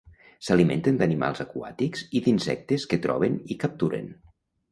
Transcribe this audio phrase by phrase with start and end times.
[0.45, 4.09] S'alimenten d'animals aquàtics i d'insectes que troben i capturen.